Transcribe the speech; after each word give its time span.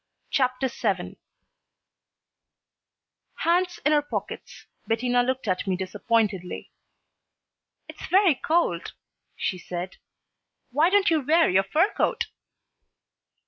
CHAPTER 0.31 0.67
VII 0.67 1.19
Hands 3.35 3.79
in 3.85 3.91
her 3.91 4.01
pockets, 4.01 4.65
Bettina 4.87 5.21
looked 5.21 5.47
at 5.47 5.67
me 5.67 5.77
disappointedly. 5.77 6.71
"It's 7.87 8.07
very 8.07 8.33
cold," 8.33 8.93
she 9.35 9.59
said. 9.59 9.97
"Why 10.71 10.89
don't 10.89 11.11
you 11.11 11.21
wear 11.21 11.51
your 11.51 11.65
fur 11.65 11.93
coat?" 11.93 12.25